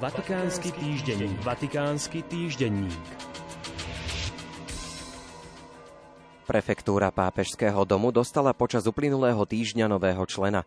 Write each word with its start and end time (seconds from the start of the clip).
Vatikánsky 0.00 0.72
týždenník. 0.80 1.36
Vatikánsky 1.44 2.24
týždenník. 2.24 3.04
Prefektúra 6.48 7.12
pápežského 7.12 7.84
domu 7.84 8.08
dostala 8.08 8.56
počas 8.56 8.88
uplynulého 8.88 9.44
týždňa 9.44 9.92
nového 9.92 10.24
člena. 10.24 10.64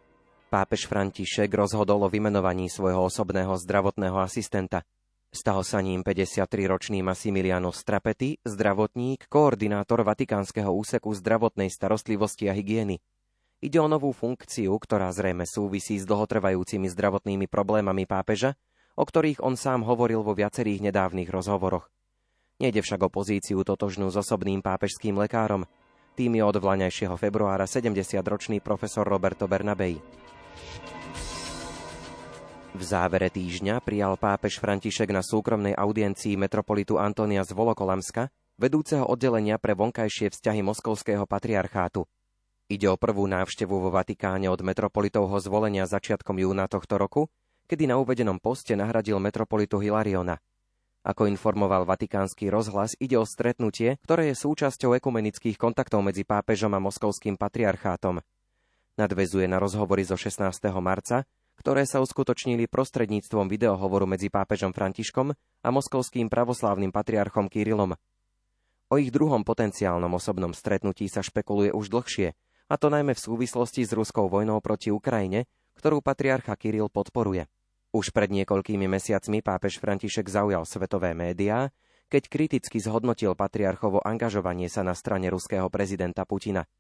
Pápež 0.54 0.86
František 0.86 1.50
rozhodol 1.50 2.06
o 2.06 2.14
vymenovaní 2.14 2.70
svojho 2.70 3.10
osobného 3.10 3.58
zdravotného 3.58 4.22
asistenta. 4.22 4.86
Stal 5.34 5.66
sa 5.66 5.82
ním 5.82 6.06
53-ročný 6.06 7.02
Massimiliano 7.02 7.74
Strapeti, 7.74 8.38
zdravotník, 8.46 9.26
koordinátor 9.34 10.06
Vatikánskeho 10.06 10.70
úseku 10.70 11.10
zdravotnej 11.10 11.74
starostlivosti 11.74 12.46
a 12.46 12.54
hygieny. 12.54 13.02
Ide 13.66 13.82
o 13.82 13.90
novú 13.90 14.14
funkciu, 14.14 14.78
ktorá 14.78 15.10
zrejme 15.10 15.50
súvisí 15.50 15.98
s 15.98 16.06
dlhotrvajúcimi 16.06 16.86
zdravotnými 16.86 17.50
problémami 17.50 18.06
pápeža, 18.06 18.54
o 18.94 19.04
ktorých 19.04 19.42
on 19.42 19.58
sám 19.58 19.82
hovoril 19.86 20.22
vo 20.22 20.38
viacerých 20.38 20.90
nedávnych 20.92 21.30
rozhovoroch. 21.34 21.90
Nejde 22.62 22.86
však 22.86 23.02
o 23.06 23.10
pozíciu 23.10 23.66
totožnú 23.66 24.14
s 24.14 24.20
osobným 24.22 24.62
pápežským 24.62 25.18
lekárom. 25.18 25.66
Tým 26.14 26.38
je 26.38 26.44
od 26.46 26.58
vlaňajšieho 26.62 27.18
februára 27.18 27.66
70-ročný 27.66 28.62
profesor 28.62 29.10
Roberto 29.10 29.50
Bernabei. 29.50 29.98
V 32.74 32.82
závere 32.82 33.30
týždňa 33.30 33.82
prijal 33.86 34.18
pápež 34.18 34.58
František 34.58 35.14
na 35.14 35.22
súkromnej 35.22 35.78
audiencii 35.78 36.38
metropolitu 36.38 36.98
Antonia 36.98 37.46
z 37.46 37.54
Volokolamska, 37.54 38.30
vedúceho 38.58 39.06
oddelenia 39.06 39.62
pre 39.62 39.78
vonkajšie 39.78 40.34
vzťahy 40.34 40.62
moskovského 40.66 41.26
patriarchátu. 41.26 42.06
Ide 42.70 42.90
o 42.90 42.98
prvú 42.98 43.30
návštevu 43.30 43.78
vo 43.78 43.90
Vatikáne 43.94 44.50
od 44.50 44.62
metropolitovho 44.66 45.38
zvolenia 45.38 45.86
začiatkom 45.86 46.42
júna 46.42 46.66
tohto 46.66 46.98
roku, 46.98 47.30
kedy 47.68 47.90
na 47.90 48.00
uvedenom 48.00 48.40
poste 48.40 48.76
nahradil 48.76 49.20
metropolitu 49.20 49.80
Hilariona. 49.80 50.40
Ako 51.04 51.28
informoval 51.28 51.84
vatikánsky 51.84 52.48
rozhlas, 52.48 52.96
ide 52.96 53.20
o 53.20 53.28
stretnutie, 53.28 54.00
ktoré 54.08 54.32
je 54.32 54.40
súčasťou 54.40 54.96
ekumenických 54.96 55.60
kontaktov 55.60 56.00
medzi 56.00 56.24
pápežom 56.24 56.72
a 56.72 56.80
moskovským 56.80 57.36
patriarchátom. 57.36 58.24
Nadvezuje 58.96 59.50
na 59.52 59.60
rozhovory 59.60 60.08
zo 60.08 60.16
16. 60.16 60.48
marca, 60.80 61.28
ktoré 61.60 61.84
sa 61.84 62.00
uskutočnili 62.00 62.72
prostredníctvom 62.72 63.52
videohovoru 63.52 64.08
medzi 64.08 64.32
pápežom 64.32 64.72
Františkom 64.72 65.36
a 65.36 65.68
moskovským 65.70 66.32
pravoslávnym 66.32 66.96
patriarchom 66.96 67.52
Kirilom. 67.52 68.00
O 68.88 68.96
ich 68.96 69.10
druhom 69.10 69.42
potenciálnom 69.42 70.14
osobnom 70.14 70.54
stretnutí 70.56 71.10
sa 71.10 71.26
špekuluje 71.26 71.74
už 71.74 71.90
dlhšie, 71.90 72.32
a 72.72 72.76
to 72.80 72.88
najmä 72.88 73.12
v 73.12 73.24
súvislosti 73.28 73.84
s 73.84 73.92
ruskou 73.92 74.32
vojnou 74.32 74.64
proti 74.64 74.88
Ukrajine, 74.88 75.52
ktorú 75.84 76.00
patriarcha 76.00 76.56
Kiril 76.56 76.88
podporuje. 76.88 77.52
Už 77.92 78.16
pred 78.16 78.32
niekoľkými 78.32 78.88
mesiacmi 78.88 79.44
pápež 79.44 79.84
František 79.84 80.32
zaujal 80.32 80.64
svetové 80.64 81.12
médiá, 81.12 81.76
keď 82.08 82.32
kriticky 82.32 82.80
zhodnotil 82.80 83.36
patriarchovo 83.36 84.00
angažovanie 84.00 84.72
sa 84.72 84.88
na 84.88 84.96
strane 84.96 85.28
ruského 85.28 85.68
prezidenta 85.68 86.24
Putina– 86.24 86.64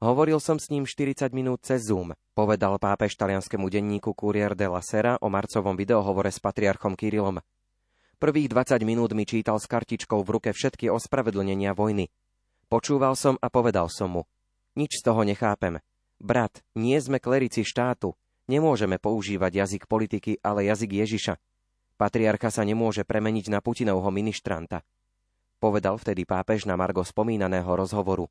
Hovoril 0.00 0.40
som 0.40 0.56
s 0.56 0.72
ním 0.72 0.88
40 0.88 1.28
minút 1.36 1.60
cez 1.60 1.84
Zoom, 1.84 2.16
povedal 2.32 2.80
pápež 2.80 3.20
talianskému 3.20 3.68
denníku 3.68 4.16
Courier 4.16 4.56
de 4.56 4.64
la 4.64 4.80
Sera 4.80 5.20
o 5.20 5.28
marcovom 5.28 5.76
videohovore 5.76 6.32
s 6.32 6.40
patriarchom 6.40 6.96
Kirilom. 6.96 7.44
Prvých 8.16 8.48
20 8.48 8.80
minút 8.88 9.12
mi 9.12 9.28
čítal 9.28 9.60
s 9.60 9.68
kartičkou 9.68 10.24
v 10.24 10.40
ruke 10.40 10.56
všetky 10.56 10.88
ospravedlnenia 10.88 11.76
vojny. 11.76 12.08
Počúval 12.72 13.12
som 13.12 13.36
a 13.44 13.52
povedal 13.52 13.92
som 13.92 14.08
mu. 14.08 14.22
Nič 14.72 15.04
z 15.04 15.04
toho 15.04 15.20
nechápem. 15.20 15.84
Brat, 16.20 16.60
nie 16.76 17.00
sme 17.00 17.16
klerici 17.16 17.64
štátu. 17.64 18.12
Nemôžeme 18.44 19.00
používať 19.00 19.64
jazyk 19.64 19.88
politiky, 19.88 20.36
ale 20.44 20.68
jazyk 20.68 21.00
Ježiša. 21.00 21.34
Patriarcha 21.96 22.52
sa 22.52 22.60
nemôže 22.60 23.08
premeniť 23.08 23.48
na 23.48 23.64
Putinovho 23.64 24.12
ministranta. 24.12 24.84
Povedal 25.60 25.96
vtedy 25.96 26.28
pápež 26.28 26.68
na 26.68 26.76
Margo 26.76 27.00
spomínaného 27.04 27.68
rozhovoru. 27.72 28.28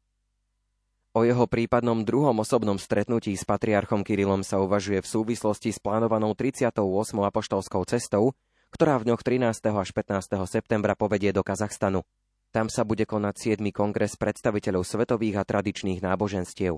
O 1.17 1.25
jeho 1.25 1.49
prípadnom 1.49 2.05
druhom 2.05 2.37
osobnom 2.37 2.77
stretnutí 2.77 3.33
s 3.33 3.41
patriarchom 3.41 4.05
Kirilom 4.05 4.45
sa 4.45 4.61
uvažuje 4.61 5.01
v 5.01 5.09
súvislosti 5.09 5.73
s 5.73 5.81
plánovanou 5.81 6.37
38. 6.37 6.77
apoštolskou 7.17 7.81
cestou, 7.89 8.37
ktorá 8.69 9.01
v 9.01 9.09
dňoch 9.09 9.21
13. 9.25 9.49
až 9.73 9.89
15. 9.89 10.37
septembra 10.45 10.93
povedie 10.93 11.33
do 11.33 11.41
Kazachstanu. 11.41 12.05
Tam 12.53 12.69
sa 12.69 12.85
bude 12.85 13.09
konať 13.09 13.57
7. 13.57 13.73
kongres 13.73 14.17
predstaviteľov 14.17 14.85
svetových 14.85 15.41
a 15.41 15.43
tradičných 15.45 16.01
náboženstiev. 16.01 16.77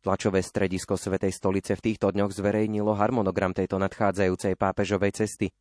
Tlačové 0.00 0.40
stredisko 0.40 0.96
Svetej 0.96 1.28
stolice 1.28 1.76
v 1.76 1.92
týchto 1.92 2.08
dňoch 2.08 2.32
zverejnilo 2.32 2.96
harmonogram 2.96 3.52
tejto 3.52 3.76
nadchádzajúcej 3.76 4.56
pápežovej 4.56 5.12
cesty. 5.12 5.52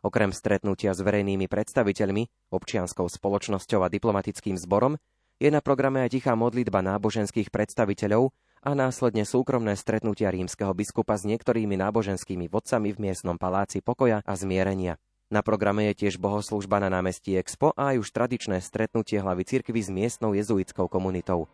Okrem 0.00 0.32
stretnutia 0.32 0.96
s 0.96 1.04
verejnými 1.04 1.44
predstaviteľmi, 1.44 2.48
občianskou 2.56 3.04
spoločnosťou 3.04 3.84
a 3.84 3.92
diplomatickým 3.92 4.56
zborom 4.56 4.96
je 5.36 5.52
na 5.52 5.60
programe 5.60 6.00
aj 6.08 6.16
tichá 6.16 6.32
modlitba 6.32 6.80
náboženských 6.80 7.52
predstaviteľov 7.52 8.32
a 8.64 8.72
následne 8.72 9.28
súkromné 9.28 9.76
stretnutia 9.76 10.32
rímskeho 10.32 10.72
biskupa 10.72 11.20
s 11.20 11.28
niektorými 11.28 11.76
náboženskými 11.76 12.48
vodcami 12.48 12.96
v 12.96 13.12
miestnom 13.12 13.36
paláci 13.36 13.84
pokoja 13.84 14.24
a 14.24 14.32
zmierenia. 14.40 14.96
Na 15.28 15.44
programe 15.44 15.92
je 15.92 16.08
tiež 16.08 16.16
bohoslužba 16.16 16.80
na 16.80 16.88
námestí 16.88 17.36
Expo 17.36 17.76
a 17.76 17.92
aj 17.92 18.00
už 18.00 18.08
tradičné 18.08 18.64
stretnutie 18.64 19.20
hlavy 19.20 19.44
cirkvy 19.44 19.84
s 19.84 19.92
miestnou 19.92 20.32
jezuitskou 20.32 20.88
komunitou. 20.88 21.44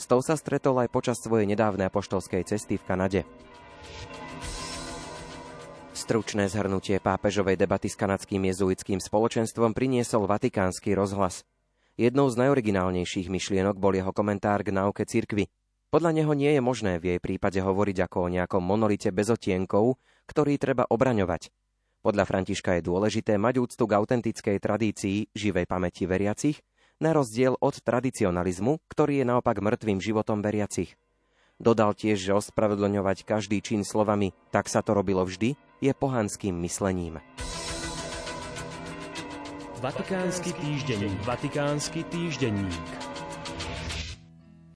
S 0.00 0.08
tou 0.08 0.24
sa 0.24 0.32
stretol 0.32 0.80
aj 0.80 0.88
počas 0.88 1.20
svojej 1.20 1.44
nedávnej 1.44 1.92
apoštolskej 1.92 2.48
cesty 2.48 2.80
v 2.80 2.86
Kanade. 2.88 3.20
Stručné 5.92 6.48
zhrnutie 6.48 6.96
pápežovej 7.04 7.60
debaty 7.60 7.92
s 7.92 8.00
kanadským 8.00 8.48
jezuitským 8.48 8.96
spoločenstvom 8.96 9.76
priniesol 9.76 10.24
vatikánsky 10.24 10.96
rozhlas. 10.96 11.44
Jednou 12.00 12.32
z 12.32 12.40
najoriginálnejších 12.40 13.28
myšlienok 13.28 13.76
bol 13.76 13.92
jeho 13.92 14.08
komentár 14.16 14.64
k 14.64 14.72
náuke 14.72 15.04
cirkvy. 15.04 15.52
Podľa 15.92 16.16
neho 16.16 16.32
nie 16.32 16.56
je 16.56 16.64
možné 16.64 16.96
v 16.96 17.14
jej 17.14 17.20
prípade 17.20 17.60
hovoriť 17.60 18.08
ako 18.08 18.24
o 18.24 18.32
nejakom 18.32 18.64
monolite 18.64 19.12
bez 19.12 19.28
otienkov, 19.28 20.00
ktorý 20.24 20.56
treba 20.56 20.88
obraňovať. 20.88 21.52
Podľa 22.00 22.24
Františka 22.24 22.80
je 22.80 22.88
dôležité 22.88 23.36
mať 23.36 23.60
úctu 23.60 23.84
k 23.84 24.00
autentickej 24.00 24.56
tradícii 24.64 25.28
živej 25.36 25.68
pamäti 25.68 26.08
veriacich, 26.08 26.64
na 27.00 27.16
rozdiel 27.16 27.56
od 27.58 27.80
tradicionalizmu, 27.80 28.84
ktorý 28.86 29.24
je 29.24 29.26
naopak 29.26 29.58
mŕtvým 29.58 29.98
životom 29.98 30.44
veriacich. 30.44 30.94
Dodal 31.60 31.92
tiež, 31.92 32.20
že 32.20 32.36
ospravedlňovať 32.36 33.24
každý 33.24 33.60
čin 33.60 33.84
slovami 33.84 34.36
tak 34.52 34.68
sa 34.68 34.84
to 34.84 34.92
robilo 34.96 35.24
vždy, 35.24 35.56
je 35.80 35.92
pohanským 35.96 36.56
myslením. 36.60 37.20
Vatikánsky 39.80 40.52
týždenník. 40.60 41.16
Vatikánsky 41.24 42.04
týždenník. 42.12 42.99